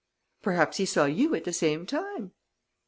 "Perhaps 0.41 0.77
he 0.77 0.87
saw 0.87 1.05
you 1.05 1.35
at 1.35 1.43
the 1.43 1.53
same 1.53 1.85
time." 1.85 2.31